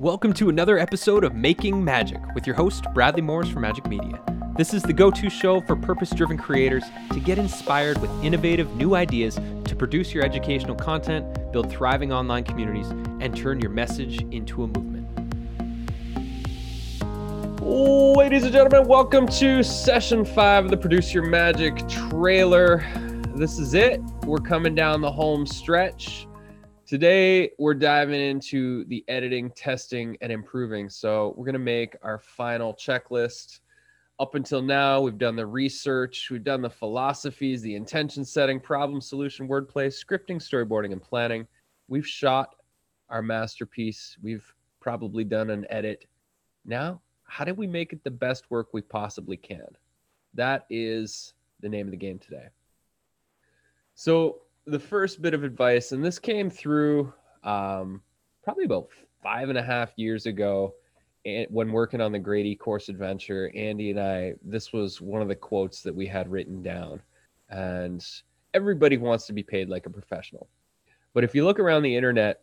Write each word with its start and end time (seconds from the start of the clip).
Welcome 0.00 0.32
to 0.34 0.48
another 0.48 0.76
episode 0.76 1.22
of 1.22 1.36
Making 1.36 1.80
Majik 1.80 2.34
with 2.34 2.48
your 2.48 2.56
host, 2.56 2.84
Bradley 2.94 3.22
Morris 3.22 3.48
from 3.48 3.62
Majik 3.62 3.88
Media. 3.88 4.20
This 4.56 4.74
is 4.74 4.82
the 4.82 4.92
go 4.92 5.08
to 5.12 5.30
show 5.30 5.60
for 5.60 5.76
purpose 5.76 6.10
driven 6.10 6.36
creators 6.36 6.82
to 7.12 7.20
get 7.20 7.38
inspired 7.38 7.98
with 7.98 8.10
innovative 8.24 8.74
new 8.74 8.96
ideas 8.96 9.36
to 9.36 9.76
produce 9.76 10.12
your 10.12 10.24
educational 10.24 10.74
content, 10.74 11.52
build 11.52 11.70
thriving 11.70 12.12
online 12.12 12.42
communities, 12.42 12.88
and 13.20 13.36
turn 13.36 13.60
your 13.60 13.70
message 13.70 14.20
into 14.32 14.64
a 14.64 14.66
movement. 14.66 15.06
Ladies 17.62 18.42
and 18.42 18.52
gentlemen, 18.52 18.88
welcome 18.88 19.28
to 19.28 19.62
session 19.62 20.24
five 20.24 20.64
of 20.64 20.72
the 20.72 20.76
Produce 20.76 21.14
Your 21.14 21.24
Magic 21.24 21.86
trailer. 21.88 22.84
This 23.36 23.60
is 23.60 23.74
it. 23.74 24.00
We're 24.24 24.38
coming 24.38 24.74
down 24.74 25.02
the 25.02 25.12
home 25.12 25.46
stretch. 25.46 26.26
Today, 26.86 27.50
we're 27.58 27.72
diving 27.72 28.20
into 28.20 28.84
the 28.84 29.02
editing, 29.08 29.50
testing, 29.52 30.18
and 30.20 30.30
improving. 30.30 30.90
So, 30.90 31.32
we're 31.34 31.46
going 31.46 31.54
to 31.54 31.58
make 31.58 31.96
our 32.02 32.18
final 32.18 32.74
checklist. 32.74 33.60
Up 34.20 34.34
until 34.34 34.60
now, 34.60 35.00
we've 35.00 35.16
done 35.16 35.34
the 35.34 35.46
research, 35.46 36.28
we've 36.30 36.44
done 36.44 36.60
the 36.60 36.68
philosophies, 36.68 37.62
the 37.62 37.74
intention 37.74 38.22
setting, 38.22 38.60
problem 38.60 39.00
solution, 39.00 39.48
wordplay, 39.48 39.86
scripting, 39.86 40.36
storyboarding, 40.36 40.92
and 40.92 41.02
planning. 41.02 41.46
We've 41.88 42.06
shot 42.06 42.54
our 43.08 43.22
masterpiece. 43.22 44.18
We've 44.22 44.44
probably 44.78 45.24
done 45.24 45.48
an 45.48 45.66
edit. 45.70 46.04
Now, 46.66 47.00
how 47.24 47.46
do 47.46 47.54
we 47.54 47.66
make 47.66 47.94
it 47.94 48.04
the 48.04 48.10
best 48.10 48.50
work 48.50 48.68
we 48.74 48.82
possibly 48.82 49.38
can? 49.38 49.64
That 50.34 50.66
is 50.68 51.32
the 51.60 51.68
name 51.70 51.86
of 51.86 51.92
the 51.92 51.96
game 51.96 52.18
today. 52.18 52.48
So, 53.94 54.42
the 54.66 54.78
first 54.78 55.20
bit 55.22 55.34
of 55.34 55.44
advice, 55.44 55.92
and 55.92 56.04
this 56.04 56.18
came 56.18 56.50
through 56.50 57.12
um, 57.42 58.02
probably 58.42 58.64
about 58.64 58.88
five 59.22 59.48
and 59.48 59.58
a 59.58 59.62
half 59.62 59.92
years 59.96 60.26
ago 60.26 60.74
and 61.26 61.46
when 61.50 61.72
working 61.72 62.00
on 62.00 62.12
the 62.12 62.18
Great 62.18 62.58
course 62.60 62.88
adventure, 62.88 63.50
Andy 63.54 63.90
and 63.90 64.00
I, 64.00 64.34
this 64.42 64.72
was 64.72 65.00
one 65.00 65.22
of 65.22 65.28
the 65.28 65.34
quotes 65.34 65.82
that 65.82 65.94
we 65.94 66.06
had 66.06 66.30
written 66.30 66.62
down. 66.62 67.00
And 67.48 68.04
everybody 68.52 68.98
wants 68.98 69.26
to 69.26 69.32
be 69.32 69.42
paid 69.42 69.68
like 69.68 69.86
a 69.86 69.90
professional. 69.90 70.48
But 71.14 71.24
if 71.24 71.34
you 71.34 71.44
look 71.44 71.58
around 71.58 71.82
the 71.82 71.96
internet, 71.96 72.42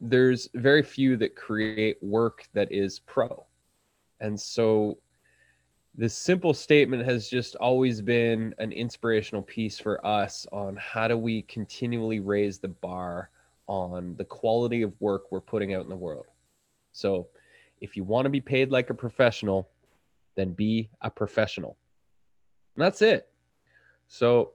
there's 0.00 0.48
very 0.54 0.82
few 0.82 1.16
that 1.16 1.36
create 1.36 1.96
work 2.02 2.46
that 2.52 2.70
is 2.70 2.98
pro. 2.98 3.46
And 4.20 4.38
so 4.38 4.98
this 5.98 6.16
simple 6.16 6.54
statement 6.54 7.04
has 7.04 7.28
just 7.28 7.56
always 7.56 8.00
been 8.00 8.54
an 8.58 8.70
inspirational 8.70 9.42
piece 9.42 9.80
for 9.80 10.04
us 10.06 10.46
on 10.52 10.76
how 10.76 11.08
do 11.08 11.18
we 11.18 11.42
continually 11.42 12.20
raise 12.20 12.60
the 12.60 12.68
bar 12.68 13.30
on 13.66 14.14
the 14.16 14.24
quality 14.24 14.82
of 14.82 14.92
work 15.00 15.24
we're 15.32 15.40
putting 15.40 15.74
out 15.74 15.82
in 15.82 15.88
the 15.88 15.96
world. 15.96 16.26
So, 16.92 17.26
if 17.80 17.96
you 17.96 18.04
want 18.04 18.26
to 18.26 18.30
be 18.30 18.40
paid 18.40 18.70
like 18.70 18.90
a 18.90 18.94
professional, 18.94 19.68
then 20.36 20.52
be 20.52 20.88
a 21.00 21.10
professional. 21.10 21.76
And 22.76 22.84
that's 22.84 23.02
it. 23.02 23.28
So, 24.06 24.52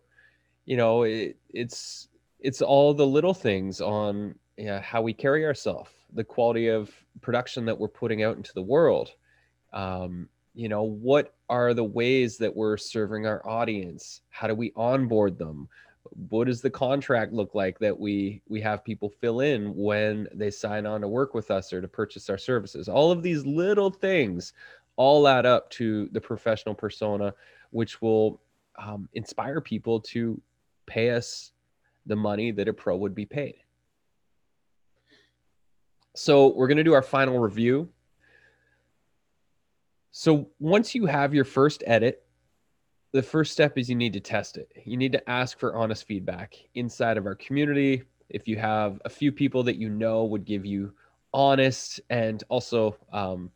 you 0.66 0.78
know, 0.78 1.04
it, 1.04 1.36
it's 1.54 2.08
it's 2.40 2.62
all 2.62 2.94
the 2.94 3.06
little 3.06 3.34
things 3.34 3.82
on 3.82 4.36
yeah, 4.56 4.80
how 4.80 5.02
we 5.02 5.14
carry 5.14 5.46
ourselves, 5.46 5.92
the 6.14 6.24
quality 6.24 6.70
of 6.70 6.90
production 7.20 7.66
that 7.66 7.78
we're 7.78 7.90
putting 7.90 8.24
out 8.24 8.38
into 8.38 8.54
the 8.54 8.62
world, 8.62 9.12
um, 9.74 10.30
you 10.54 10.70
know 10.70 10.84
what 10.84 11.34
are 11.50 11.74
the 11.74 11.84
ways 11.84 12.38
that 12.38 12.56
we're 12.56 12.78
serving 12.78 13.26
our 13.26 13.48
audience? 13.48 14.22
How 14.30 14.48
do 14.48 14.56
we 14.56 14.72
onboard 14.76 15.38
them? 15.38 15.68
What 16.30 16.48
does 16.48 16.62
the 16.62 16.70
contract 16.70 17.34
look 17.34 17.56
like 17.56 17.80
that 17.80 18.00
we 18.00 18.42
we 18.48 18.62
have 18.62 18.84
people 18.84 19.10
fill 19.10 19.40
in 19.40 19.76
when 19.76 20.28
they 20.34 20.52
sign 20.52 20.86
on 20.86 21.02
to 21.02 21.08
work 21.08 21.34
with 21.34 21.50
us 21.50 21.74
or 21.74 21.82
to 21.82 21.88
purchase 21.88 22.30
our 22.30 22.38
services? 22.38 22.88
All 22.88 23.12
of 23.12 23.24
these 23.24 23.46
little 23.46 23.90
things 23.90 24.54
all 24.96 25.28
add 25.28 25.46
up 25.46 25.70
to 25.72 26.08
the 26.12 26.22
professional 26.22 26.76
persona 26.76 27.34
which 27.72 28.02
will 28.02 28.40
um, 28.78 29.10
inspire 29.14 29.60
people 29.60 30.00
to 30.00 30.40
pay 30.86 31.10
us 31.10 31.52
the 32.06 32.16
money 32.16 32.52
that 32.52 32.68
a 32.68 32.74
pro 32.74 32.96
would 32.96 33.16
be 33.16 33.26
paid. 33.26 33.56
So 36.16 36.54
we're 36.54 36.68
going 36.68 36.78
to 36.78 36.84
do 36.84 36.94
our 36.94 37.02
final 37.02 37.40
review 37.40 37.90
so 40.16 40.48
once 40.60 40.94
you 40.94 41.08
have 41.08 41.34
your 41.34 41.44
first 41.44 41.84
edit, 41.88 42.24
the 43.14 43.24
first 43.24 43.52
step 43.52 43.80
is 43.80 43.90
you 43.90 43.96
need 43.96 44.14
to 44.14 44.20
test 44.20 44.58
it. 44.58 44.72
You 44.86 44.96
need 44.96 45.12
to 45.14 45.30
ask 45.30 45.58
for 45.58 45.76
honest 45.76 46.06
feedback 46.06 46.56
inside 46.76 47.18
of 47.18 47.26
our 47.26 47.34
community. 47.34 48.04
If 48.30 48.48
you 48.48 48.56
have 48.58 49.02
a 49.06 49.10
few 49.10 49.32
people 49.32 49.64
that 49.64 49.78
you 49.78 49.90
know 49.90 50.26
would 50.26 50.46
give 50.46 50.68
you 50.68 50.94
honest 51.34 52.00
and 52.12 52.44
also 52.50 52.96
um, 53.12 53.50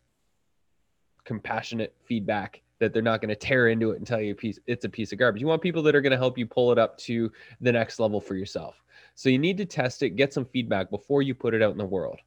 compassionate 1.26 1.96
feedback 2.06 2.64
that 2.80 2.92
they're 2.92 3.04
not 3.04 3.22
going 3.22 3.30
to 3.30 3.36
tear 3.36 3.68
into 3.68 3.92
it 3.92 3.98
and 3.98 4.08
tell 4.08 4.20
you 4.20 4.32
a 4.32 4.36
piece 4.36 4.60
it's 4.66 4.84
a 4.84 4.90
piece 4.90 5.12
of 5.12 5.20
garbage. 5.20 5.42
You 5.42 5.48
want 5.48 5.62
people 5.62 5.84
that 5.84 5.96
are 5.96 6.02
going 6.02 6.12
to 6.12 6.18
help 6.18 6.40
you 6.40 6.48
pull 6.48 6.72
it 6.72 6.80
up 6.80 6.98
to 7.00 7.32
the 7.62 7.72
next 7.72 8.00
level 8.00 8.20
for 8.20 8.34
yourself. 8.34 8.82
So 9.14 9.30
you 9.30 9.38
need 9.38 9.58
to 9.58 9.66
test 9.66 10.02
it, 10.02 10.16
get 10.16 10.34
some 10.34 10.46
feedback 10.46 10.90
before 10.90 11.22
you 11.22 11.36
put 11.36 11.54
it 11.54 11.62
out 11.62 11.72
in 11.72 11.78
the 11.78 11.86
world. 11.86 12.20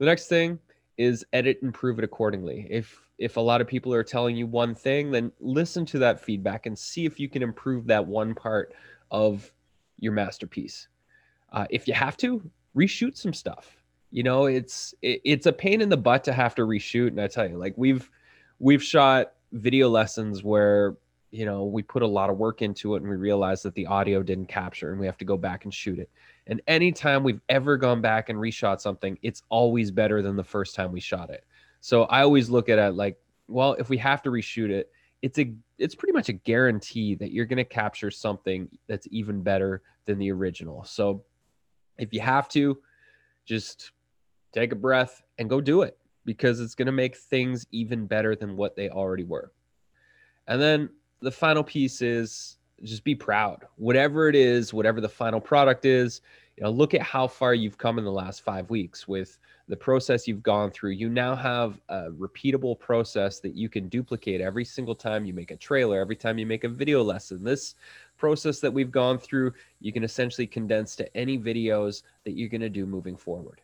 The 0.00 0.06
next 0.06 0.26
thing 0.26 0.58
is 0.96 1.24
edit 1.32 1.60
and 1.62 1.72
prove 1.72 2.00
it 2.00 2.04
accordingly. 2.04 2.66
If 2.68 3.07
if 3.18 3.36
a 3.36 3.40
lot 3.40 3.60
of 3.60 3.66
people 3.66 3.92
are 3.92 4.04
telling 4.04 4.36
you 4.36 4.46
one 4.46 4.74
thing, 4.74 5.10
then 5.10 5.32
listen 5.40 5.84
to 5.86 5.98
that 5.98 6.20
feedback 6.20 6.66
and 6.66 6.78
see 6.78 7.04
if 7.04 7.18
you 7.18 7.28
can 7.28 7.42
improve 7.42 7.86
that 7.86 8.06
one 8.06 8.34
part 8.34 8.72
of 9.10 9.52
your 9.98 10.12
masterpiece. 10.12 10.88
Uh, 11.52 11.66
if 11.70 11.88
you 11.88 11.94
have 11.94 12.16
to, 12.18 12.48
reshoot 12.76 13.16
some 13.16 13.34
stuff. 13.34 13.76
You 14.10 14.22
know, 14.22 14.46
it's 14.46 14.94
it, 15.02 15.20
it's 15.24 15.46
a 15.46 15.52
pain 15.52 15.80
in 15.80 15.88
the 15.88 15.96
butt 15.96 16.24
to 16.24 16.32
have 16.32 16.54
to 16.54 16.62
reshoot, 16.62 17.08
and 17.08 17.20
I 17.20 17.26
tell 17.26 17.48
you, 17.48 17.58
like 17.58 17.74
we've 17.76 18.08
we've 18.58 18.82
shot 18.82 19.32
video 19.52 19.88
lessons 19.88 20.42
where 20.42 20.96
you 21.30 21.44
know 21.44 21.64
we 21.64 21.82
put 21.82 22.02
a 22.02 22.06
lot 22.06 22.30
of 22.30 22.38
work 22.38 22.62
into 22.62 22.94
it 22.94 23.02
and 23.02 23.10
we 23.10 23.16
realize 23.16 23.62
that 23.62 23.74
the 23.74 23.86
audio 23.86 24.22
didn't 24.22 24.46
capture 24.46 24.90
and 24.90 25.00
we 25.00 25.06
have 25.06 25.18
to 25.18 25.24
go 25.24 25.36
back 25.36 25.64
and 25.64 25.74
shoot 25.74 25.98
it 25.98 26.10
and 26.46 26.60
anytime 26.66 27.22
we've 27.22 27.40
ever 27.48 27.76
gone 27.76 28.00
back 28.00 28.30
and 28.30 28.38
reshot 28.38 28.80
something 28.80 29.18
it's 29.22 29.42
always 29.50 29.90
better 29.90 30.22
than 30.22 30.36
the 30.36 30.44
first 30.44 30.74
time 30.74 30.90
we 30.90 31.00
shot 31.00 31.28
it 31.28 31.44
so 31.88 32.02
I 32.02 32.20
always 32.20 32.50
look 32.50 32.68
at 32.68 32.78
it 32.78 32.96
like, 32.96 33.16
well, 33.46 33.72
if 33.78 33.88
we 33.88 33.96
have 33.96 34.20
to 34.24 34.30
reshoot 34.30 34.68
it, 34.68 34.90
it's 35.22 35.38
a 35.38 35.54
it's 35.78 35.94
pretty 35.94 36.12
much 36.12 36.28
a 36.28 36.34
guarantee 36.34 37.14
that 37.14 37.32
you're 37.32 37.46
going 37.46 37.56
to 37.56 37.64
capture 37.64 38.10
something 38.10 38.68
that's 38.88 39.08
even 39.10 39.42
better 39.42 39.80
than 40.04 40.18
the 40.18 40.30
original. 40.30 40.84
So 40.84 41.24
if 41.96 42.12
you 42.12 42.20
have 42.20 42.46
to, 42.50 42.76
just 43.46 43.92
take 44.52 44.72
a 44.72 44.76
breath 44.76 45.22
and 45.38 45.48
go 45.48 45.62
do 45.62 45.80
it 45.80 45.96
because 46.26 46.60
it's 46.60 46.74
going 46.74 46.84
to 46.84 46.92
make 46.92 47.16
things 47.16 47.66
even 47.72 48.06
better 48.06 48.36
than 48.36 48.54
what 48.54 48.76
they 48.76 48.90
already 48.90 49.24
were. 49.24 49.50
And 50.46 50.60
then 50.60 50.90
the 51.22 51.30
final 51.30 51.64
piece 51.64 52.02
is 52.02 52.58
just 52.82 53.02
be 53.02 53.14
proud. 53.14 53.64
Whatever 53.76 54.28
it 54.28 54.36
is, 54.36 54.74
whatever 54.74 55.00
the 55.00 55.08
final 55.08 55.40
product 55.40 55.86
is, 55.86 56.20
you 56.58 56.64
know, 56.64 56.70
look 56.70 56.92
at 56.92 57.02
how 57.02 57.28
far 57.28 57.54
you've 57.54 57.78
come 57.78 57.98
in 57.98 58.04
the 58.04 58.10
last 58.10 58.42
5 58.42 58.68
weeks 58.68 59.06
with 59.06 59.38
the 59.68 59.76
process 59.76 60.26
you've 60.26 60.42
gone 60.42 60.72
through, 60.72 60.90
you 60.90 61.08
now 61.08 61.36
have 61.36 61.80
a 61.88 62.10
repeatable 62.10 62.76
process 62.76 63.38
that 63.38 63.54
you 63.54 63.68
can 63.68 63.88
duplicate 63.88 64.40
every 64.40 64.64
single 64.64 64.96
time 64.96 65.24
you 65.24 65.32
make 65.32 65.52
a 65.52 65.56
trailer, 65.56 66.00
every 66.00 66.16
time 66.16 66.36
you 66.36 66.46
make 66.46 66.64
a 66.64 66.68
video 66.68 67.00
lesson. 67.00 67.44
This 67.44 67.76
process 68.16 68.58
that 68.58 68.72
we've 68.72 68.90
gone 68.90 69.18
through, 69.18 69.52
you 69.78 69.92
can 69.92 70.02
essentially 70.02 70.48
condense 70.48 70.96
to 70.96 71.16
any 71.16 71.38
videos 71.38 72.02
that 72.24 72.32
you're 72.32 72.48
going 72.48 72.62
to 72.62 72.68
do 72.68 72.86
moving 72.86 73.16
forward. 73.16 73.60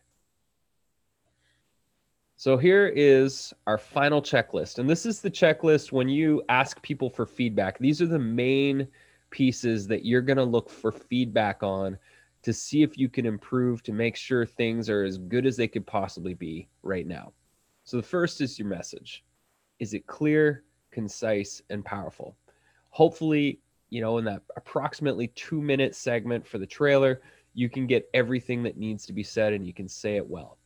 So 2.37 2.55
here 2.55 2.87
is 2.95 3.53
our 3.67 3.77
final 3.77 4.21
checklist. 4.21 4.79
And 4.79 4.89
this 4.89 5.05
is 5.05 5.19
the 5.19 5.31
checklist 5.31 5.91
when 5.91 6.07
you 6.07 6.43
ask 6.47 6.81
people 6.81 7.09
for 7.09 7.25
feedback. 7.25 7.77
These 7.77 8.01
are 8.01 8.07
the 8.07 8.19
main 8.19 8.87
pieces 9.31 9.85
that 9.87 10.05
you're 10.05 10.21
going 10.21 10.37
to 10.37 10.45
look 10.45 10.69
for 10.69 10.93
feedback 10.93 11.61
on 11.61 11.97
to 12.45 12.53
see 12.53 12.83
if 12.83 12.95
you 12.95 13.09
can 13.09 13.25
improve 13.25 13.81
to 13.81 13.91
make 13.91 14.15
sure 14.15 14.45
things 14.45 14.87
are 14.87 15.03
as 15.03 15.17
good 15.17 15.47
as 15.47 15.57
they 15.57 15.67
could 15.67 15.85
possibly 15.87 16.35
be 16.35 16.67
right 16.83 17.07
now. 17.07 17.33
So 17.85 17.97
the 17.97 18.03
first 18.03 18.39
is 18.39 18.59
your 18.59 18.67
message. 18.67 19.25
Is 19.79 19.95
it 19.95 20.05
clear, 20.05 20.63
concise, 20.91 21.63
and 21.71 21.83
powerful? 21.83 22.37
Hopefully, 22.91 23.61
you 23.89 23.99
know, 23.99 24.19
in 24.19 24.25
that 24.25 24.43
approximately 24.57 25.29
two 25.29 25.59
minute 25.59 25.95
segment 25.95 26.45
for 26.45 26.59
the 26.59 26.67
trailer, 26.67 27.19
you 27.55 27.67
can 27.67 27.87
get 27.87 28.07
everything 28.13 28.61
that 28.61 28.77
needs 28.77 29.07
to 29.07 29.13
be 29.13 29.23
said 29.23 29.51
and 29.51 29.65
you 29.65 29.73
can 29.73 29.87
say 29.87 30.15
it 30.15 30.29
well. 30.29 30.59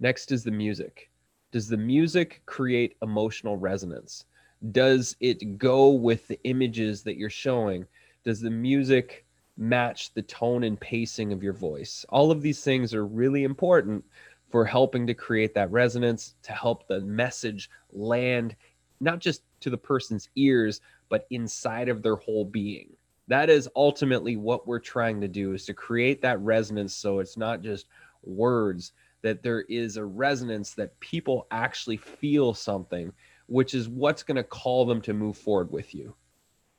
Next 0.00 0.32
is 0.32 0.44
the 0.44 0.50
music. 0.50 1.10
Does 1.50 1.66
the 1.66 1.78
music 1.78 2.42
create 2.44 2.98
emotional 3.00 3.56
resonance? 3.56 4.26
Does 4.70 5.16
it 5.20 5.56
go 5.56 5.88
with 5.88 6.28
the 6.28 6.38
images 6.44 7.02
that 7.04 7.16
you're 7.16 7.30
showing? 7.30 7.86
Does 8.22 8.42
the 8.42 8.50
music 8.50 9.24
match 9.58 10.14
the 10.14 10.22
tone 10.22 10.64
and 10.64 10.80
pacing 10.80 11.32
of 11.32 11.42
your 11.42 11.52
voice. 11.52 12.06
All 12.08 12.30
of 12.30 12.40
these 12.40 12.62
things 12.62 12.94
are 12.94 13.04
really 13.04 13.44
important 13.44 14.04
for 14.50 14.64
helping 14.64 15.06
to 15.06 15.14
create 15.14 15.52
that 15.54 15.70
resonance, 15.70 16.36
to 16.44 16.52
help 16.52 16.86
the 16.86 17.00
message 17.00 17.68
land 17.92 18.56
not 19.00 19.18
just 19.18 19.42
to 19.60 19.70
the 19.70 19.78
person's 19.78 20.28
ears, 20.36 20.80
but 21.08 21.26
inside 21.30 21.88
of 21.88 22.02
their 22.02 22.16
whole 22.16 22.44
being. 22.44 22.90
That 23.28 23.50
is 23.50 23.68
ultimately 23.76 24.36
what 24.36 24.66
we're 24.66 24.78
trying 24.78 25.20
to 25.20 25.28
do 25.28 25.52
is 25.52 25.66
to 25.66 25.74
create 25.74 26.22
that 26.22 26.40
resonance 26.40 26.94
so 26.94 27.18
it's 27.18 27.36
not 27.36 27.62
just 27.62 27.86
words, 28.22 28.92
that 29.22 29.42
there 29.42 29.62
is 29.62 29.96
a 29.96 30.04
resonance 30.04 30.72
that 30.74 30.98
people 31.00 31.46
actually 31.50 31.96
feel 31.96 32.54
something, 32.54 33.12
which 33.46 33.74
is 33.74 33.88
what's 33.88 34.22
going 34.22 34.36
to 34.36 34.44
call 34.44 34.86
them 34.86 35.00
to 35.02 35.12
move 35.12 35.36
forward 35.36 35.70
with 35.70 35.94
you. 35.94 36.14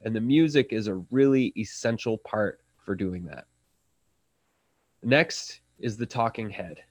And 0.01 0.15
the 0.15 0.21
music 0.21 0.71
is 0.71 0.87
a 0.87 1.03
really 1.11 1.53
essential 1.57 2.17
part 2.19 2.61
for 2.89 2.95
doing 2.95 3.23
that. 3.23 3.45
Next 5.03 5.59
is 5.77 5.95
the 5.95 6.07
talking 6.07 6.49
head. 6.49 6.81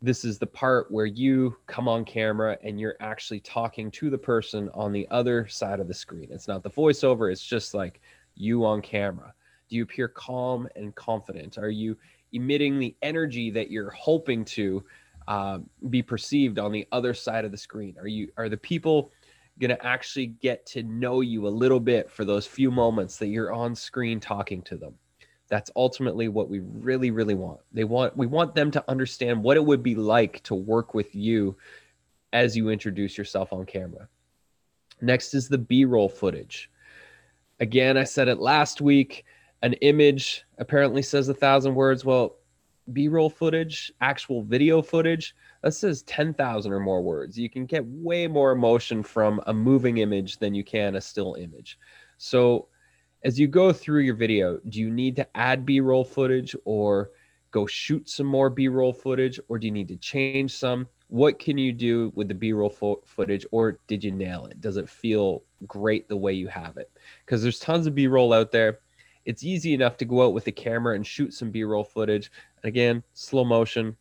This 0.00 0.24
is 0.24 0.38
the 0.38 0.46
part 0.46 0.92
where 0.92 1.06
you 1.06 1.56
come 1.66 1.88
on 1.88 2.04
camera 2.04 2.56
and 2.62 2.78
you're 2.78 2.94
actually 3.00 3.40
talking 3.40 3.90
to 3.90 4.10
the 4.10 4.16
person 4.16 4.70
on 4.74 4.92
the 4.92 5.08
other 5.10 5.48
side 5.48 5.80
of 5.80 5.88
the 5.88 5.92
screen. 5.94 6.28
It's 6.30 6.46
not 6.46 6.62
the 6.62 6.70
voiceover, 6.70 7.32
it's 7.32 7.44
just 7.44 7.74
like 7.74 8.00
you 8.36 8.64
on 8.64 8.80
camera. 8.80 9.34
Do 9.68 9.74
you 9.74 9.82
appear 9.82 10.06
calm 10.06 10.68
and 10.76 10.94
confident? 10.94 11.58
Are 11.58 11.68
you 11.68 11.96
emitting 12.30 12.78
the 12.78 12.94
energy 13.02 13.50
that 13.50 13.72
you're 13.72 13.90
hoping 13.90 14.44
to 14.44 14.84
uh, 15.26 15.58
be 15.90 16.00
perceived 16.00 16.60
on 16.60 16.70
the 16.70 16.86
other 16.92 17.12
side 17.12 17.44
of 17.44 17.50
the 17.50 17.58
screen? 17.58 17.96
Are 17.98 18.06
you 18.06 18.30
are 18.36 18.48
the 18.48 18.56
people 18.56 19.10
going 19.58 19.70
to 19.70 19.84
actually 19.84 20.26
get 20.26 20.64
to 20.66 20.84
know 20.84 21.22
you 21.22 21.48
a 21.48 21.50
little 21.50 21.80
bit 21.80 22.08
for 22.08 22.24
those 22.24 22.46
few 22.46 22.70
moments 22.70 23.16
that 23.16 23.26
you're 23.26 23.52
on 23.52 23.74
screen 23.74 24.20
talking 24.20 24.62
to 24.62 24.76
them? 24.76 24.94
That's 25.48 25.70
ultimately 25.76 26.28
what 26.28 26.48
we 26.48 26.60
really 26.60 27.10
really 27.10 27.34
want. 27.34 27.60
They 27.72 27.84
want 27.84 28.16
we 28.16 28.26
want 28.26 28.54
them 28.54 28.70
to 28.72 28.84
understand 28.88 29.42
what 29.42 29.56
it 29.56 29.64
would 29.64 29.82
be 29.82 29.94
like 29.94 30.42
to 30.44 30.54
work 30.54 30.94
with 30.94 31.14
you 31.14 31.56
as 32.32 32.56
you 32.56 32.68
introduce 32.68 33.16
yourself 33.16 33.52
on 33.52 33.64
camera. 33.64 34.08
Next 35.00 35.34
is 35.34 35.48
the 35.48 35.58
B-roll 35.58 36.08
footage. 36.08 36.70
Again, 37.60 37.96
I 37.96 38.04
said 38.04 38.28
it 38.28 38.38
last 38.38 38.80
week 38.80 39.24
an 39.62 39.72
image 39.74 40.44
apparently 40.58 41.02
says 41.02 41.28
a 41.28 41.34
thousand 41.34 41.74
words. 41.74 42.04
Well, 42.04 42.36
B-roll 42.92 43.28
footage, 43.28 43.92
actual 44.00 44.42
video 44.42 44.80
footage, 44.80 45.34
that 45.62 45.72
says 45.72 46.02
10,000 46.02 46.72
or 46.72 46.80
more 46.80 47.02
words. 47.02 47.38
You 47.38 47.50
can 47.50 47.66
get 47.66 47.84
way 47.86 48.26
more 48.26 48.52
emotion 48.52 49.02
from 49.02 49.40
a 49.46 49.52
moving 49.52 49.98
image 49.98 50.38
than 50.38 50.54
you 50.54 50.64
can 50.64 50.96
a 50.96 51.00
still 51.00 51.34
image. 51.34 51.78
So 52.18 52.68
as 53.22 53.38
you 53.38 53.46
go 53.46 53.72
through 53.72 54.02
your 54.02 54.14
video, 54.14 54.58
do 54.68 54.80
you 54.80 54.90
need 54.90 55.16
to 55.16 55.36
add 55.36 55.66
B-roll 55.66 56.04
footage 56.04 56.54
or 56.64 57.10
go 57.50 57.66
shoot 57.66 58.08
some 58.08 58.26
more 58.26 58.50
B-roll 58.50 58.92
footage 58.92 59.40
or 59.48 59.58
do 59.58 59.66
you 59.66 59.72
need 59.72 59.88
to 59.88 59.96
change 59.96 60.54
some? 60.54 60.86
What 61.08 61.38
can 61.38 61.56
you 61.56 61.72
do 61.72 62.12
with 62.14 62.28
the 62.28 62.34
B-roll 62.34 62.70
fo- 62.70 63.02
footage 63.04 63.46
or 63.50 63.78
did 63.86 64.04
you 64.04 64.12
nail 64.12 64.46
it? 64.46 64.60
Does 64.60 64.76
it 64.76 64.88
feel 64.88 65.42
great 65.66 66.08
the 66.08 66.16
way 66.16 66.32
you 66.32 66.48
have 66.48 66.76
it? 66.76 66.90
Because 67.24 67.42
there's 67.42 67.58
tons 67.58 67.86
of 67.86 67.94
B-roll 67.94 68.32
out 68.32 68.52
there 68.52 68.80
it's 69.28 69.44
easy 69.44 69.74
enough 69.74 69.98
to 69.98 70.06
go 70.06 70.24
out 70.24 70.32
with 70.32 70.44
the 70.44 70.52
camera 70.52 70.94
and 70.94 71.06
shoot 71.06 71.34
some 71.34 71.50
b-roll 71.50 71.84
footage 71.84 72.32
and 72.62 72.68
again 72.68 73.02
slow 73.12 73.44
motion 73.44 73.94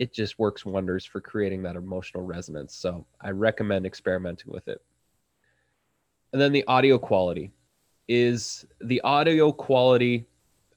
it 0.00 0.12
just 0.12 0.38
works 0.38 0.66
wonders 0.66 1.04
for 1.04 1.20
creating 1.20 1.62
that 1.62 1.76
emotional 1.76 2.24
resonance 2.24 2.74
so 2.74 3.06
i 3.20 3.30
recommend 3.30 3.86
experimenting 3.86 4.52
with 4.52 4.66
it 4.66 4.82
and 6.32 6.42
then 6.42 6.50
the 6.50 6.64
audio 6.66 6.98
quality 6.98 7.52
is 8.08 8.64
the 8.80 9.00
audio 9.02 9.52
quality 9.52 10.26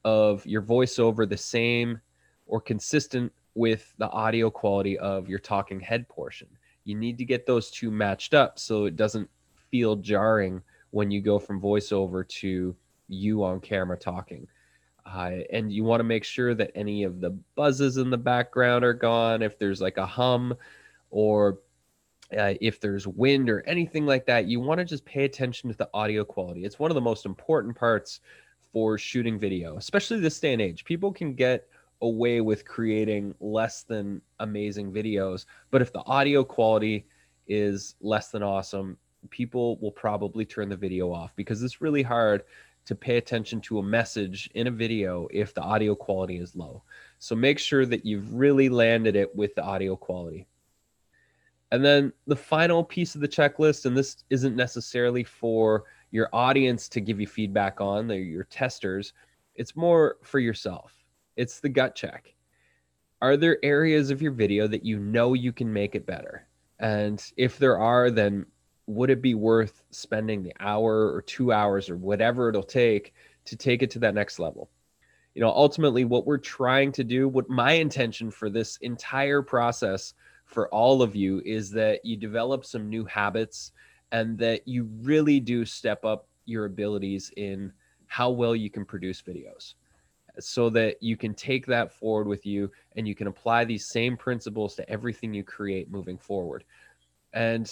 of 0.04 0.45
your 0.45 0.62
voiceover 0.62 1.28
the 1.28 1.38
same 1.38 2.00
or 2.48 2.60
consistent 2.60 3.31
with 3.56 3.94
the 3.98 4.10
audio 4.10 4.50
quality 4.50 4.98
of 5.00 5.28
your 5.28 5.39
talking 5.39 5.80
head 5.80 6.07
portion 6.10 6.48
you 6.83 6.95
need 6.95 7.18
to 7.18 7.25
get 7.25 7.45
those 7.45 7.69
two 7.69 7.92
matched 7.92 8.33
up 8.33 8.57
so 8.57 8.86
it 8.86 8.95
doesn't 8.95 9.30
feel 9.69 9.95
jarring 9.95 10.62
when 10.92 11.12
you 11.12 11.22
go 11.22 11.39
from 11.39 11.62
voiceover 11.62 12.28
to 12.28 12.75
you 13.07 13.44
on 13.44 13.60
camera 13.60 13.98
talking. 13.98 14.48
Uh, 15.06 15.31
and 15.51 15.72
you 15.72 15.84
want 15.84 16.00
to 16.00 16.04
make 16.04 16.24
sure 16.24 16.54
that 16.54 16.72
any 16.75 17.04
of 17.04 17.22
the 17.22 17.31
buzzes 17.56 17.98
in 17.98 18.10
the 18.10 18.18
background 18.18 18.84
are 18.84 18.94
gone. 18.94 19.42
If 19.42 19.57
there's 19.57 19.81
like 19.81 19.98
a 19.98 20.06
hum 20.06 20.56
or 21.10 21.60
uh, 22.38 22.54
if 22.62 22.80
there's 22.80 23.07
wind 23.07 23.50
or 23.50 23.62
anything 23.68 24.06
like 24.06 24.25
that, 24.25 24.45
you 24.45 24.60
want 24.60 24.80
to 24.80 24.86
just 24.86 25.06
pay 25.06 25.25
attention 25.25 25.69
to 25.69 25.78
the 25.78 25.89
audio 25.94 26.24
quality. 26.24 26.63
It's 26.63 26.80
one 26.80 26.92
of 26.92 26.95
the 26.95 27.01
most 27.01 27.25
important 27.25 27.75
parts 27.75 28.19
for 28.72 28.98
shooting 28.98 29.38
video, 29.38 29.78
especially 29.78 30.19
this 30.19 30.39
day 30.39 30.54
and 30.54 30.62
age. 30.62 30.86
People 30.86 31.12
can 31.12 31.33
get 31.33 31.68
away 32.01 32.42
with 32.42 32.66
creating 32.66 33.36
less 33.39 33.83
than 33.83 34.22
amazing 34.39 34.92
videos, 34.92 35.45
but 35.69 35.81
if 35.81 35.94
the 35.94 36.04
audio 36.06 36.44
quality 36.44 37.06
is 37.48 37.95
less 38.01 38.30
than 38.30 38.42
awesome, 38.42 38.98
people 39.30 39.77
will 39.77 39.92
probably 39.92 40.45
turn 40.45 40.69
the 40.69 40.75
video 40.75 41.12
off 41.12 41.31
because 41.36 41.62
it's 41.62 41.81
really 41.81 42.01
hard 42.01 42.44
to 42.86 42.95
pay 42.95 43.18
attention 43.18 43.62
to 43.62 43.77
a 43.77 43.84
message 43.84 44.50
in 44.56 44.68
a 44.68 44.72
video 44.72 45.27
if 45.31 45.54
the 45.54 45.62
audio 45.62 45.94
quality 45.94 46.38
is 46.38 46.56
low. 46.56 46.81
So 47.19 47.36
make 47.36 47.60
sure 47.60 47.86
that 47.86 48.06
you've 48.06 48.34
really 48.34 48.69
landed 48.69 49.16
it 49.16 49.36
with 49.36 49.54
the 49.54 49.63
audio 49.63 49.95
quality. 49.95 50.48
And 51.72 51.84
then 51.84 52.12
the 52.28 52.36
final 52.36 52.84
piece 52.84 53.16
of 53.16 53.22
the 53.22 53.28
checklist, 53.28 53.86
and 53.86 53.96
this 53.96 54.24
isn't 54.30 54.56
necessarily 54.56 55.24
for 55.24 55.86
your 56.12 56.30
audience 56.34 56.90
to 56.90 57.00
give 57.00 57.20
you 57.20 57.28
feedback 57.28 57.80
on, 57.80 58.08
they're 58.08 58.20
your 58.20 58.44
testers, 58.46 59.14
it's 59.56 59.76
more 59.76 60.18
for 60.22 60.40
yourself. 60.40 60.94
It's 61.38 61.60
the 61.60 61.70
gut 61.70 61.96
check. 61.96 62.34
Are 63.22 63.38
there 63.38 63.58
areas 63.64 64.10
of 64.10 64.22
your 64.22 64.32
video 64.32 64.68
that 64.68 64.84
you 64.84 65.00
know 65.00 65.34
you 65.34 65.54
can 65.54 65.72
make 65.72 65.96
it 65.96 66.06
better? 66.06 66.48
And 66.80 67.24
if 67.38 67.58
there 67.58 67.78
are, 67.78 68.12
then 68.12 68.46
would 68.88 69.10
it 69.10 69.22
be 69.22 69.36
worth 69.36 69.84
spending 69.92 70.44
the 70.44 70.54
hour 70.60 71.14
or 71.14 71.22
two 71.22 71.54
hours 71.54 71.90
or 71.90 71.96
whatever 71.96 72.50
it'll 72.50 72.64
take 72.64 73.14
to 73.46 73.56
take 73.56 73.84
it 73.84 73.92
to 73.92 74.00
that 74.00 74.16
next 74.16 74.40
level? 74.40 74.70
You 75.36 75.42
know, 75.42 75.50
ultimately, 75.50 76.04
what 76.04 76.26
we're 76.26 76.38
trying 76.38 76.92
to 76.94 77.06
do, 77.06 77.30
what 77.30 77.50
my 77.50 77.74
intention 77.74 78.32
for 78.32 78.50
this 78.50 78.78
entire 78.78 79.42
process 79.42 80.14
for 80.51 80.68
all 80.69 81.01
of 81.01 81.15
you 81.15 81.42
is 81.45 81.71
that 81.71 82.06
you 82.06 82.18
develop 82.18 82.65
some 82.65 82.89
new 82.89 83.06
habits 83.06 83.71
and 84.12 84.38
that 84.38 84.68
you 84.68 84.89
really 85.01 85.39
do 85.39 85.63
step 85.65 86.03
up 86.03 86.27
your 86.45 86.65
abilities 86.65 87.31
in 87.38 87.71
how 88.07 88.30
well 88.30 88.56
you 88.56 88.69
can 88.69 88.83
produce 88.83 89.21
videos 89.21 89.75
so 90.39 90.69
that 90.69 91.01
you 91.01 91.15
can 91.15 91.33
take 91.33 91.65
that 91.65 91.94
forward 91.94 92.27
with 92.27 92.45
you 92.45 92.69
and 92.95 93.07
you 93.07 93.15
can 93.15 93.27
apply 93.27 93.63
these 93.63 93.89
same 93.89 94.18
principles 94.18 94.75
to 94.75 94.89
everything 94.89 95.33
you 95.33 95.44
create 95.44 95.89
moving 95.89 96.18
forward. 96.18 96.65
And 97.33 97.71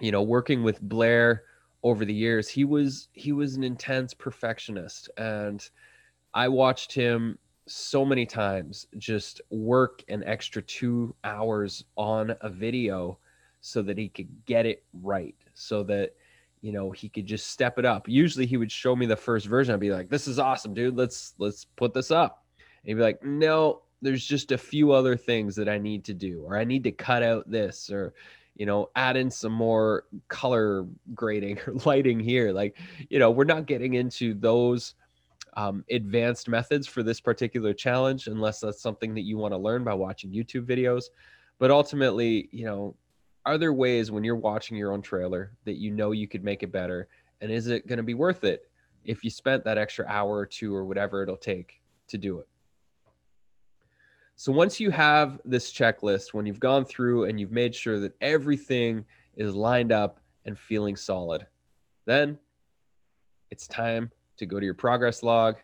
you 0.00 0.10
know, 0.10 0.22
working 0.22 0.62
with 0.62 0.80
Blair 0.80 1.42
over 1.82 2.06
the 2.06 2.14
years, 2.14 2.48
he 2.48 2.64
was 2.64 3.08
he 3.12 3.32
was 3.32 3.56
an 3.56 3.64
intense 3.64 4.14
perfectionist, 4.14 5.10
and 5.18 5.68
I 6.32 6.48
watched 6.48 6.92
him 6.92 7.38
so 7.66 8.04
many 8.04 8.26
times 8.26 8.86
just 8.98 9.40
work 9.50 10.02
an 10.08 10.22
extra 10.24 10.62
two 10.62 11.14
hours 11.24 11.84
on 11.96 12.34
a 12.40 12.50
video 12.50 13.18
so 13.60 13.80
that 13.82 13.96
he 13.96 14.08
could 14.08 14.28
get 14.44 14.66
it 14.66 14.84
right, 15.02 15.34
so 15.54 15.82
that 15.84 16.14
you 16.60 16.72
know 16.72 16.90
he 16.90 17.08
could 17.08 17.26
just 17.26 17.48
step 17.48 17.78
it 17.78 17.84
up. 17.84 18.08
Usually, 18.08 18.46
he 18.46 18.56
would 18.56 18.72
show 18.72 18.94
me 18.94 19.06
the 19.06 19.16
first 19.16 19.46
version. 19.46 19.74
I'd 19.74 19.80
be 19.80 19.90
like, 19.90 20.10
"This 20.10 20.28
is 20.28 20.38
awesome, 20.38 20.74
dude. 20.74 20.96
Let's 20.96 21.34
let's 21.38 21.64
put 21.64 21.94
this 21.94 22.10
up." 22.10 22.44
And 22.58 22.88
he'd 22.88 22.94
be 22.94 23.00
like, 23.00 23.22
"No, 23.22 23.82
there's 24.02 24.26
just 24.26 24.52
a 24.52 24.58
few 24.58 24.92
other 24.92 25.16
things 25.16 25.56
that 25.56 25.68
I 25.68 25.78
need 25.78 26.04
to 26.04 26.14
do, 26.14 26.42
or 26.44 26.58
I 26.58 26.64
need 26.64 26.84
to 26.84 26.92
cut 26.92 27.22
out 27.22 27.50
this, 27.50 27.90
or 27.90 28.12
you 28.56 28.66
know 28.66 28.90
add 28.94 29.16
in 29.16 29.30
some 29.30 29.52
more 29.52 30.04
color 30.28 30.86
grading 31.14 31.58
or 31.66 31.74
lighting 31.84 32.20
here 32.20 32.52
like 32.52 32.76
you 33.10 33.18
know 33.18 33.30
we're 33.30 33.44
not 33.44 33.66
getting 33.66 33.94
into 33.94 34.34
those 34.34 34.94
um, 35.56 35.84
advanced 35.90 36.48
methods 36.48 36.86
for 36.86 37.02
this 37.02 37.20
particular 37.20 37.72
challenge 37.72 38.26
unless 38.26 38.60
that's 38.60 38.82
something 38.82 39.14
that 39.14 39.22
you 39.22 39.36
want 39.38 39.52
to 39.52 39.58
learn 39.58 39.84
by 39.84 39.94
watching 39.94 40.30
youtube 40.30 40.66
videos. 40.66 41.04
But 41.58 41.70
ultimately 41.70 42.48
you 42.52 42.64
know 42.64 42.96
are 43.46 43.58
there 43.58 43.72
ways 43.72 44.10
when 44.10 44.24
you're 44.24 44.36
watching 44.36 44.76
your 44.76 44.92
own 44.92 45.02
trailer 45.02 45.52
that 45.64 45.74
you 45.74 45.90
know 45.90 46.12
you 46.12 46.26
could 46.26 46.44
make 46.44 46.62
it 46.62 46.72
better? 46.72 47.08
And 47.40 47.50
is 47.50 47.66
it 47.66 47.86
going 47.86 47.98
to 47.98 48.02
be 48.02 48.14
worth 48.14 48.44
it 48.44 48.70
if 49.04 49.22
you 49.22 49.30
spent 49.30 49.64
that 49.64 49.76
extra 49.76 50.06
hour 50.08 50.34
or 50.34 50.46
two 50.46 50.74
or 50.74 50.84
whatever 50.84 51.22
it'll 51.22 51.36
take 51.36 51.82
to 52.08 52.16
do 52.16 52.38
it? 52.38 52.48
So 54.36 54.50
once 54.50 54.80
you 54.80 54.90
have 54.90 55.40
this 55.44 55.72
checklist, 55.72 56.32
when 56.32 56.46
you've 56.46 56.58
gone 56.58 56.84
through 56.84 57.24
and 57.24 57.38
you've 57.38 57.52
made 57.52 57.74
sure 57.74 58.00
that 58.00 58.14
everything 58.20 59.04
is 59.36 59.54
lined 59.54 59.92
up 59.92 60.20
and 60.44 60.58
feeling 60.58 60.96
solid, 60.96 61.46
then 62.06 62.38
it's 63.50 63.68
time 63.68 64.10
to 64.36 64.46
go 64.46 64.58
to 64.58 64.64
your 64.64 64.74
progress 64.74 65.22
log 65.22 65.56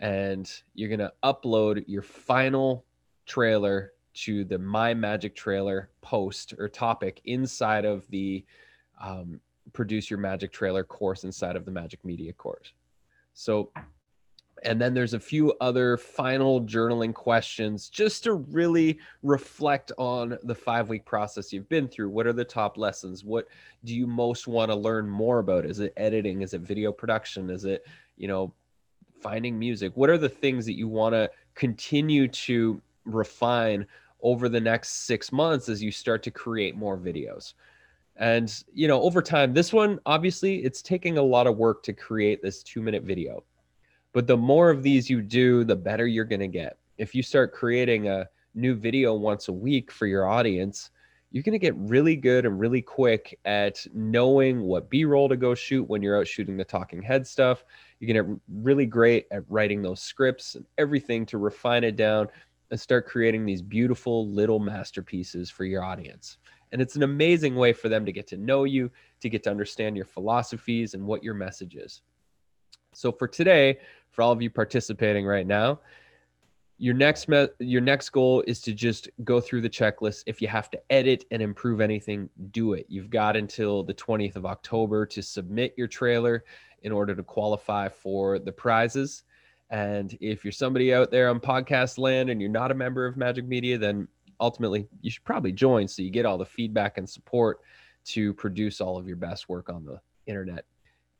and 0.00 0.62
you're 0.74 0.88
going 0.88 0.98
to 0.98 1.12
upload 1.22 1.84
your 1.86 2.02
final 2.02 2.84
trailer 3.26 3.92
to 4.14 4.44
the 4.44 4.58
My 4.58 4.92
Magic 4.94 5.34
Trailer 5.34 5.90
post 6.00 6.54
or 6.58 6.68
topic 6.68 7.20
inside 7.24 7.84
of 7.84 8.06
the 8.08 8.44
um, 9.00 9.40
Produce 9.72 10.10
Your 10.10 10.18
Magic 10.18 10.52
Trailer 10.52 10.84
course 10.84 11.24
inside 11.24 11.56
of 11.56 11.64
the 11.64 11.70
Majik 11.70 12.04
Media 12.04 12.32
course. 12.32 12.72
So 13.32 13.70
and 14.64 14.80
then 14.80 14.94
there's 14.94 15.14
a 15.14 15.20
few 15.20 15.52
other 15.60 15.96
final 15.96 16.62
journaling 16.62 17.12
questions 17.12 17.88
just 17.88 18.24
to 18.24 18.34
really 18.34 18.98
reflect 19.22 19.92
on 19.98 20.38
the 20.44 20.54
five 20.54 20.88
week 20.88 21.04
process 21.04 21.52
you've 21.52 21.68
been 21.68 21.88
through. 21.88 22.10
What 22.10 22.26
are 22.26 22.32
the 22.32 22.44
top 22.44 22.76
lessons? 22.76 23.24
What 23.24 23.48
do 23.84 23.94
you 23.94 24.06
most 24.06 24.46
want 24.46 24.70
to 24.70 24.76
learn 24.76 25.08
more 25.08 25.40
about? 25.40 25.66
Is 25.66 25.80
it 25.80 25.92
editing? 25.96 26.42
Is 26.42 26.54
it 26.54 26.60
video 26.60 26.92
production? 26.92 27.50
Is 27.50 27.64
it, 27.64 27.86
you 28.16 28.28
know, 28.28 28.52
finding 29.20 29.58
music? 29.58 29.92
What 29.94 30.10
are 30.10 30.18
the 30.18 30.28
things 30.28 30.66
that 30.66 30.76
you 30.76 30.88
want 30.88 31.14
to 31.14 31.30
continue 31.54 32.28
to 32.28 32.80
refine 33.04 33.86
over 34.22 34.48
the 34.48 34.60
next 34.60 35.06
six 35.06 35.32
months 35.32 35.68
as 35.68 35.82
you 35.82 35.90
start 35.90 36.22
to 36.22 36.30
create 36.30 36.76
more 36.76 36.96
videos. 36.96 37.54
And, 38.16 38.62
you 38.72 38.86
know, 38.86 39.02
over 39.02 39.20
time, 39.20 39.52
this 39.52 39.72
one, 39.72 39.98
obviously, 40.06 40.64
it's 40.64 40.82
taking 40.82 41.18
a 41.18 41.22
lot 41.22 41.46
of 41.46 41.56
work 41.56 41.82
to 41.84 41.92
create 41.92 42.42
this 42.42 42.62
two 42.62 42.82
minute 42.82 43.02
video. 43.02 43.42
But 44.12 44.26
the 44.26 44.36
more 44.36 44.70
of 44.70 44.82
these 44.82 45.08
you 45.08 45.22
do, 45.22 45.64
the 45.64 45.76
better 45.76 46.06
you're 46.06 46.24
going 46.24 46.40
to 46.40 46.48
get. 46.48 46.78
If 46.98 47.14
you 47.14 47.22
start 47.22 47.52
creating 47.52 48.08
a 48.08 48.28
new 48.54 48.74
video 48.74 49.14
once 49.14 49.48
a 49.48 49.52
week 49.52 49.90
for 49.90 50.06
your 50.06 50.26
audience, 50.26 50.90
you're 51.30 51.42
going 51.42 51.52
to 51.52 51.58
get 51.58 51.74
really 51.76 52.14
good 52.14 52.44
and 52.44 52.60
really 52.60 52.82
quick 52.82 53.38
at 53.46 53.86
knowing 53.94 54.60
what 54.60 54.90
B 54.90 55.06
roll 55.06 55.30
to 55.30 55.36
go 55.36 55.54
shoot 55.54 55.88
when 55.88 56.02
you're 56.02 56.18
out 56.18 56.28
shooting 56.28 56.58
the 56.58 56.64
talking 56.64 57.00
head 57.00 57.26
stuff. 57.26 57.64
You're 57.98 58.12
going 58.12 58.26
to 58.26 58.34
get 58.34 58.42
really 58.62 58.84
great 58.84 59.26
at 59.30 59.44
writing 59.48 59.80
those 59.80 60.02
scripts 60.02 60.56
and 60.56 60.66
everything 60.76 61.24
to 61.26 61.38
refine 61.38 61.84
it 61.84 61.96
down 61.96 62.28
and 62.70 62.78
start 62.78 63.06
creating 63.06 63.46
these 63.46 63.62
beautiful 63.62 64.28
little 64.28 64.58
masterpieces 64.58 65.48
for 65.48 65.64
your 65.64 65.82
audience. 65.82 66.36
And 66.72 66.82
it's 66.82 66.96
an 66.96 67.02
amazing 67.02 67.54
way 67.54 67.72
for 67.72 67.88
them 67.88 68.04
to 68.04 68.12
get 68.12 68.26
to 68.28 68.36
know 68.36 68.64
you, 68.64 68.90
to 69.20 69.30
get 69.30 69.42
to 69.44 69.50
understand 69.50 69.96
your 69.96 70.04
philosophies 70.04 70.92
and 70.92 71.06
what 71.06 71.22
your 71.22 71.34
message 71.34 71.76
is. 71.76 72.02
So 72.92 73.12
for 73.12 73.28
today, 73.28 73.78
for 74.10 74.22
all 74.22 74.32
of 74.32 74.42
you 74.42 74.50
participating 74.50 75.26
right 75.26 75.46
now, 75.46 75.80
your 76.78 76.94
next 76.94 77.28
me- 77.28 77.48
your 77.60 77.80
next 77.80 78.10
goal 78.10 78.42
is 78.46 78.60
to 78.62 78.72
just 78.72 79.08
go 79.22 79.40
through 79.40 79.60
the 79.60 79.70
checklist. 79.70 80.24
If 80.26 80.42
you 80.42 80.48
have 80.48 80.70
to 80.70 80.80
edit 80.90 81.24
and 81.30 81.40
improve 81.40 81.80
anything, 81.80 82.28
do 82.50 82.72
it. 82.72 82.86
You've 82.88 83.10
got 83.10 83.36
until 83.36 83.84
the 83.84 83.94
20th 83.94 84.36
of 84.36 84.46
October 84.46 85.06
to 85.06 85.22
submit 85.22 85.74
your 85.76 85.86
trailer 85.86 86.44
in 86.82 86.90
order 86.90 87.14
to 87.14 87.22
qualify 87.22 87.88
for 87.88 88.38
the 88.38 88.50
prizes. 88.50 89.22
And 89.70 90.16
if 90.20 90.44
you're 90.44 90.52
somebody 90.52 90.92
out 90.92 91.10
there 91.10 91.30
on 91.30 91.40
podcast 91.40 91.98
land 91.98 92.30
and 92.30 92.40
you're 92.40 92.50
not 92.50 92.70
a 92.72 92.74
member 92.74 93.06
of 93.06 93.14
Majik 93.14 93.46
Media, 93.46 93.78
then 93.78 94.08
ultimately 94.40 94.88
you 95.00 95.10
should 95.10 95.24
probably 95.24 95.52
join 95.52 95.86
so 95.86 96.02
you 96.02 96.10
get 96.10 96.26
all 96.26 96.36
the 96.36 96.44
feedback 96.44 96.98
and 96.98 97.08
support 97.08 97.60
to 98.04 98.34
produce 98.34 98.80
all 98.80 98.98
of 98.98 99.06
your 99.06 99.16
best 99.16 99.48
work 99.48 99.70
on 99.70 99.84
the 99.84 100.00
internet. 100.26 100.64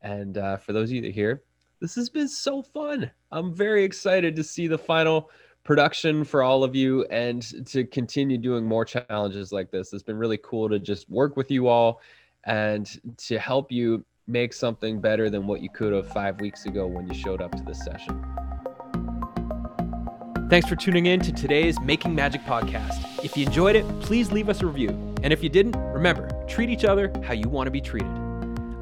And 0.02 0.36
uh, 0.36 0.56
for 0.56 0.72
those 0.72 0.90
of 0.90 0.96
you 0.96 1.02
that 1.02 1.14
hear, 1.14 1.42
this 1.82 1.96
has 1.96 2.08
been 2.08 2.28
so 2.28 2.62
fun. 2.62 3.10
I'm 3.32 3.52
very 3.52 3.82
excited 3.82 4.36
to 4.36 4.44
see 4.44 4.68
the 4.68 4.78
final 4.78 5.30
production 5.64 6.22
for 6.22 6.44
all 6.44 6.62
of 6.62 6.76
you 6.76 7.04
and 7.06 7.42
to 7.66 7.84
continue 7.84 8.38
doing 8.38 8.64
more 8.64 8.84
challenges 8.84 9.50
like 9.50 9.72
this. 9.72 9.92
It's 9.92 10.04
been 10.04 10.16
really 10.16 10.38
cool 10.38 10.68
to 10.68 10.78
just 10.78 11.10
work 11.10 11.36
with 11.36 11.50
you 11.50 11.66
all 11.66 12.00
and 12.44 12.88
to 13.18 13.36
help 13.36 13.72
you 13.72 14.04
make 14.28 14.52
something 14.52 15.00
better 15.00 15.28
than 15.28 15.48
what 15.48 15.60
you 15.60 15.68
could 15.70 15.92
have 15.92 16.06
five 16.12 16.40
weeks 16.40 16.66
ago 16.66 16.86
when 16.86 17.08
you 17.08 17.14
showed 17.14 17.42
up 17.42 17.50
to 17.56 17.64
this 17.64 17.84
session. 17.84 18.24
Thanks 20.48 20.68
for 20.68 20.76
tuning 20.76 21.06
in 21.06 21.18
to 21.20 21.32
today's 21.32 21.80
Making 21.80 22.14
Majik 22.14 22.44
podcast. 22.44 23.24
If 23.24 23.36
you 23.36 23.44
enjoyed 23.46 23.74
it, 23.74 23.84
please 24.02 24.30
leave 24.30 24.48
us 24.48 24.62
a 24.62 24.66
review. 24.66 24.90
And 25.24 25.32
if 25.32 25.42
you 25.42 25.48
didn't, 25.48 25.76
remember, 25.92 26.28
treat 26.46 26.70
each 26.70 26.84
other 26.84 27.12
how 27.24 27.32
you 27.32 27.48
want 27.48 27.66
to 27.66 27.72
be 27.72 27.80
treated. 27.80 28.21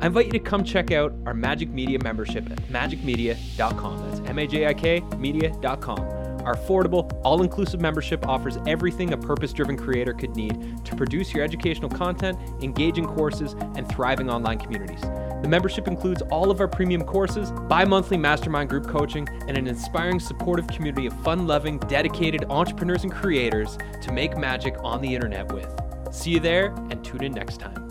I 0.00 0.06
invite 0.06 0.26
you 0.26 0.32
to 0.32 0.40
come 0.40 0.64
check 0.64 0.92
out 0.92 1.12
our 1.26 1.34
Majik 1.34 1.70
Media 1.72 1.98
membership 2.02 2.50
at 2.50 2.58
majikmedia.com. 2.68 4.10
That's 4.10 4.28
M 4.28 4.38
A 4.38 4.46
J 4.46 4.66
I 4.66 4.74
K 4.74 5.00
media.com. 5.18 6.00
Our 6.44 6.54
affordable, 6.54 7.20
all 7.22 7.42
inclusive 7.42 7.82
membership 7.82 8.26
offers 8.26 8.56
everything 8.66 9.12
a 9.12 9.18
purpose 9.18 9.52
driven 9.52 9.76
creator 9.76 10.14
could 10.14 10.34
need 10.34 10.84
to 10.86 10.96
produce 10.96 11.34
your 11.34 11.44
educational 11.44 11.90
content, 11.90 12.38
engaging 12.62 13.06
courses, 13.06 13.52
and 13.76 13.86
thriving 13.90 14.30
online 14.30 14.58
communities. 14.58 15.02
The 15.02 15.48
membership 15.48 15.86
includes 15.86 16.22
all 16.30 16.50
of 16.50 16.60
our 16.60 16.68
premium 16.68 17.04
courses, 17.04 17.50
bi 17.68 17.84
monthly 17.84 18.16
mastermind 18.16 18.70
group 18.70 18.86
coaching, 18.86 19.28
and 19.48 19.58
an 19.58 19.66
inspiring, 19.66 20.18
supportive 20.18 20.66
community 20.68 21.06
of 21.06 21.12
fun 21.22 21.46
loving, 21.46 21.78
dedicated 21.78 22.44
entrepreneurs 22.48 23.04
and 23.04 23.12
creators 23.12 23.76
to 24.00 24.10
make 24.10 24.38
magic 24.38 24.76
on 24.82 25.02
the 25.02 25.14
internet 25.14 25.52
with. 25.52 25.68
See 26.10 26.30
you 26.30 26.40
there 26.40 26.74
and 26.90 27.04
tune 27.04 27.22
in 27.22 27.32
next 27.32 27.58
time. 27.58 27.89